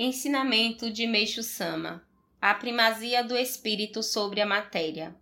Ensinamento 0.00 0.92
de 0.92 1.08
Meixo 1.08 1.42
Sama: 1.42 2.06
A 2.40 2.54
primazia 2.54 3.24
do 3.24 3.36
espírito 3.36 4.00
sobre 4.00 4.40
a 4.40 4.46
matéria. 4.46 5.12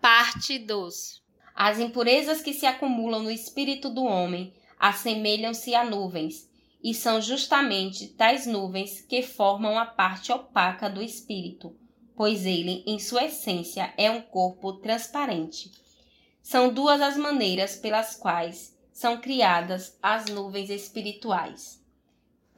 Parte 0.00 0.56
2. 0.56 1.20
As 1.52 1.80
impurezas 1.80 2.40
que 2.40 2.52
se 2.52 2.64
acumulam 2.64 3.24
no 3.24 3.30
espírito 3.32 3.90
do 3.90 4.04
homem 4.04 4.54
assemelham-se 4.78 5.74
a 5.74 5.82
nuvens, 5.82 6.48
e 6.80 6.94
são 6.94 7.20
justamente 7.20 8.06
tais 8.06 8.46
nuvens 8.46 9.00
que 9.00 9.20
formam 9.20 9.76
a 9.76 9.84
parte 9.84 10.30
opaca 10.30 10.88
do 10.88 11.02
espírito, 11.02 11.76
pois 12.14 12.46
ele, 12.46 12.84
em 12.86 13.00
sua 13.00 13.24
essência, 13.24 13.92
é 13.96 14.12
um 14.12 14.22
corpo 14.22 14.74
transparente. 14.74 15.72
São 16.40 16.72
duas 16.72 17.00
as 17.00 17.16
maneiras 17.16 17.74
pelas 17.74 18.14
quais 18.14 18.78
são 18.92 19.20
criadas 19.20 19.98
as 20.00 20.26
nuvens 20.26 20.70
espirituais. 20.70 21.79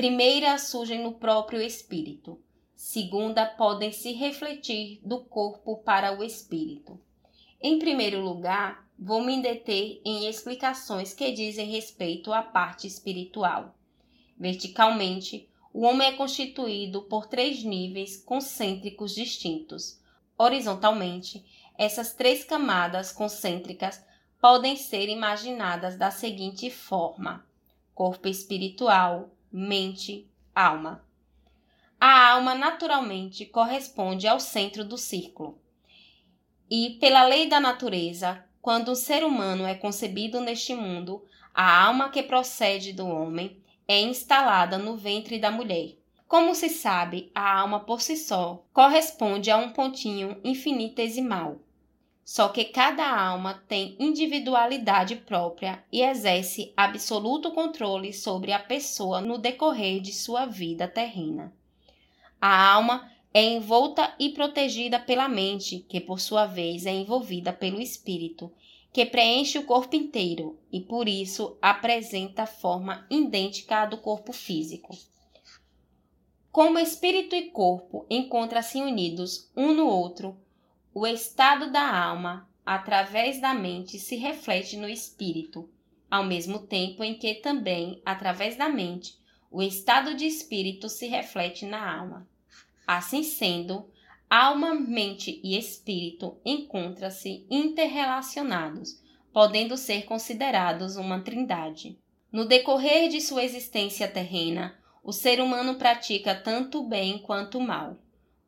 Primeira 0.00 0.56
surgem 0.56 1.02
no 1.02 1.12
próprio 1.12 1.60
espírito, 1.60 2.40
segunda 2.74 3.44
podem 3.44 3.92
se 3.92 4.12
refletir 4.12 4.98
do 5.04 5.20
corpo 5.20 5.76
para 5.76 6.18
o 6.18 6.24
espírito. 6.24 6.98
Em 7.60 7.78
primeiro 7.78 8.18
lugar, 8.18 8.88
vou 8.98 9.22
me 9.22 9.42
deter 9.42 10.00
em 10.02 10.26
explicações 10.26 11.12
que 11.12 11.30
dizem 11.32 11.70
respeito 11.70 12.32
à 12.32 12.40
parte 12.42 12.86
espiritual. 12.86 13.74
Verticalmente, 14.38 15.46
o 15.70 15.82
homem 15.82 16.08
é 16.08 16.12
constituído 16.12 17.02
por 17.02 17.26
três 17.26 17.62
níveis 17.62 18.16
concêntricos 18.24 19.14
distintos. 19.14 20.00
Horizontalmente, 20.38 21.44
essas 21.76 22.14
três 22.14 22.42
camadas 22.42 23.12
concêntricas 23.12 24.02
podem 24.40 24.76
ser 24.76 25.10
imaginadas 25.10 25.98
da 25.98 26.10
seguinte 26.10 26.70
forma: 26.70 27.46
corpo 27.94 28.28
espiritual, 28.28 29.28
mente, 29.52 30.28
alma. 30.54 31.04
A 32.00 32.30
alma 32.30 32.54
naturalmente 32.54 33.44
corresponde 33.44 34.26
ao 34.26 34.40
centro 34.40 34.84
do 34.84 34.96
círculo. 34.96 35.58
E, 36.70 36.98
pela 37.00 37.24
lei 37.24 37.48
da 37.48 37.58
natureza, 37.58 38.44
quando 38.62 38.90
o 38.90 38.96
ser 38.96 39.24
humano 39.24 39.66
é 39.66 39.74
concebido 39.74 40.40
neste 40.40 40.74
mundo, 40.74 41.24
a 41.52 41.84
alma 41.84 42.10
que 42.10 42.22
procede 42.22 42.92
do 42.92 43.06
homem 43.06 43.60
é 43.88 44.00
instalada 44.00 44.78
no 44.78 44.96
ventre 44.96 45.38
da 45.38 45.50
mulher. 45.50 45.96
Como 46.28 46.54
se 46.54 46.68
sabe, 46.68 47.30
a 47.34 47.58
alma 47.58 47.80
por 47.80 48.00
si 48.00 48.16
só 48.16 48.64
corresponde 48.72 49.50
a 49.50 49.56
um 49.56 49.72
pontinho 49.72 50.40
infinitesimal. 50.44 51.58
Só 52.32 52.48
que 52.48 52.62
cada 52.66 53.04
alma 53.10 53.60
tem 53.66 53.96
individualidade 53.98 55.16
própria 55.16 55.82
e 55.90 56.00
exerce 56.00 56.72
absoluto 56.76 57.50
controle 57.50 58.12
sobre 58.12 58.52
a 58.52 58.58
pessoa 58.60 59.20
no 59.20 59.36
decorrer 59.36 60.00
de 60.00 60.12
sua 60.12 60.46
vida 60.46 60.86
terrena. 60.86 61.52
A 62.40 62.72
alma 62.72 63.10
é 63.34 63.42
envolta 63.42 64.14
e 64.16 64.28
protegida 64.28 64.96
pela 65.00 65.28
mente, 65.28 65.84
que 65.88 66.00
por 66.00 66.20
sua 66.20 66.46
vez 66.46 66.86
é 66.86 66.92
envolvida 66.92 67.52
pelo 67.52 67.80
espírito, 67.80 68.52
que 68.92 69.04
preenche 69.04 69.58
o 69.58 69.66
corpo 69.66 69.96
inteiro 69.96 70.56
e 70.70 70.78
por 70.78 71.08
isso 71.08 71.58
apresenta 71.60 72.46
forma 72.46 73.04
idêntica 73.10 73.78
à 73.78 73.86
do 73.86 73.96
corpo 73.96 74.32
físico. 74.32 74.96
Como 76.52 76.78
espírito 76.78 77.34
e 77.34 77.50
corpo 77.50 78.06
encontram-se 78.08 78.80
unidos 78.80 79.50
um 79.56 79.74
no 79.74 79.88
outro, 79.88 80.38
o 80.92 81.06
estado 81.06 81.70
da 81.70 81.88
alma, 81.88 82.48
através 82.66 83.40
da 83.40 83.54
mente, 83.54 83.98
se 83.98 84.16
reflete 84.16 84.76
no 84.76 84.88
espírito, 84.88 85.70
ao 86.10 86.24
mesmo 86.24 86.66
tempo 86.66 87.04
em 87.04 87.14
que 87.14 87.36
também, 87.36 88.02
através 88.04 88.56
da 88.56 88.68
mente, 88.68 89.16
o 89.50 89.62
estado 89.62 90.14
de 90.14 90.26
espírito 90.26 90.88
se 90.88 91.06
reflete 91.06 91.64
na 91.64 91.98
alma. 91.98 92.28
Assim 92.86 93.22
sendo, 93.22 93.88
alma, 94.28 94.74
mente 94.74 95.40
e 95.44 95.56
espírito 95.56 96.36
encontram-se 96.44 97.46
interrelacionados, 97.48 99.00
podendo 99.32 99.76
ser 99.76 100.04
considerados 100.04 100.96
uma 100.96 101.20
trindade. 101.20 101.98
No 102.32 102.44
decorrer 102.44 103.08
de 103.08 103.20
sua 103.20 103.44
existência 103.44 104.08
terrena, 104.08 104.76
o 105.04 105.12
ser 105.12 105.40
humano 105.40 105.76
pratica 105.76 106.34
tanto 106.34 106.80
o 106.80 106.88
bem 106.88 107.18
quanto 107.18 107.58
o 107.58 107.62
mal. 107.62 107.96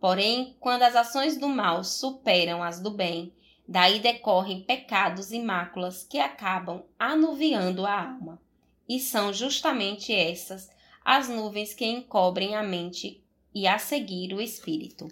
Porém, 0.03 0.57
quando 0.59 0.83
as 0.83 0.97
ações 0.97 1.37
do 1.37 1.49
mal 1.49 1.85
superam 1.85 2.61
as 2.61 2.81
do 2.81 2.91
bem, 2.91 3.33
daí 3.69 4.01
decorrem 4.01 4.65
pecados 4.65 5.31
e 5.31 5.39
máculas 5.39 6.03
que 6.03 6.19
acabam 6.19 6.83
anuviando 6.99 7.87
a 7.87 8.09
alma. 8.09 8.43
E 8.89 8.99
são 8.99 9.33
justamente 9.33 10.13
essas 10.13 10.69
as 11.05 11.29
nuvens 11.29 11.73
que 11.73 11.87
encobrem 11.87 12.57
a 12.57 12.65
mente 12.65 13.23
e 13.55 13.65
a 13.69 13.79
seguir 13.79 14.35
o 14.35 14.41
espírito. 14.41 15.07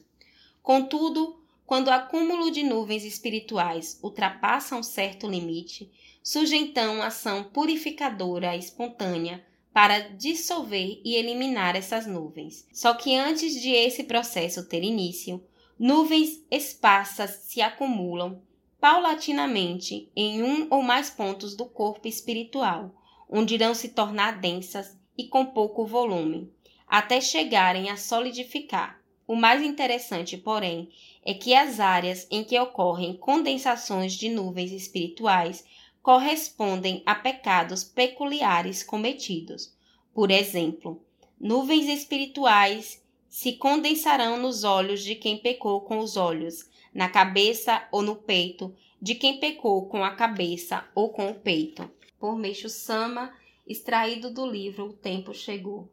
Contudo, 0.60 1.40
quando 1.64 1.86
o 1.86 1.92
acúmulo 1.92 2.50
de 2.50 2.64
nuvens 2.64 3.04
espirituais 3.04 4.00
ultrapassa 4.02 4.74
um 4.74 4.82
certo 4.82 5.28
limite, 5.28 5.88
surge 6.20 6.56
então 6.56 7.00
ação 7.00 7.44
purificadora 7.44 8.56
espontânea 8.56 9.46
para 9.72 10.00
dissolver 10.00 11.00
e 11.04 11.14
eliminar 11.14 11.76
essas 11.76 12.06
nuvens. 12.06 12.66
Só 12.72 12.94
que 12.94 13.14
antes 13.14 13.60
de 13.60 13.70
esse 13.70 14.04
processo 14.04 14.68
ter 14.68 14.82
início, 14.82 15.42
nuvens 15.78 16.44
esparsas 16.50 17.30
se 17.44 17.60
acumulam 17.60 18.42
paulatinamente 18.80 20.10
em 20.16 20.42
um 20.42 20.66
ou 20.70 20.82
mais 20.82 21.10
pontos 21.10 21.54
do 21.54 21.66
corpo 21.66 22.08
espiritual, 22.08 22.94
onde 23.28 23.54
irão 23.54 23.74
se 23.74 23.90
tornar 23.90 24.40
densas 24.40 24.98
e 25.16 25.28
com 25.28 25.44
pouco 25.46 25.86
volume, 25.86 26.50
até 26.86 27.20
chegarem 27.20 27.90
a 27.90 27.96
solidificar. 27.96 29.00
O 29.26 29.36
mais 29.36 29.62
interessante, 29.62 30.36
porém, 30.36 30.88
é 31.24 31.32
que 31.34 31.54
as 31.54 31.78
áreas 31.78 32.26
em 32.30 32.42
que 32.42 32.58
ocorrem 32.58 33.16
condensações 33.16 34.14
de 34.14 34.28
nuvens 34.28 34.72
espirituais 34.72 35.64
correspondem 36.02 37.02
a 37.04 37.14
pecados 37.14 37.84
peculiares 37.84 38.82
cometidos. 38.82 39.74
Por 40.14 40.30
exemplo, 40.30 41.02
nuvens 41.38 41.88
espirituais 41.88 43.02
se 43.28 43.52
condensarão 43.52 44.38
nos 44.38 44.64
olhos 44.64 45.02
de 45.02 45.14
quem 45.14 45.38
pecou 45.38 45.82
com 45.82 45.98
os 45.98 46.16
olhos, 46.16 46.68
na 46.92 47.08
cabeça 47.08 47.86
ou 47.92 48.02
no 48.02 48.16
peito 48.16 48.74
de 49.00 49.14
quem 49.14 49.38
pecou 49.38 49.86
com 49.86 50.04
a 50.04 50.14
cabeça 50.14 50.84
ou 50.94 51.10
com 51.10 51.30
o 51.30 51.34
peito. 51.34 51.90
Por 52.18 52.36
Meixo 52.36 52.68
Sama, 52.68 53.32
extraído 53.66 54.30
do 54.30 54.44
livro 54.44 54.88
O 54.88 54.92
Tempo 54.92 55.32
Chegou. 55.32 55.90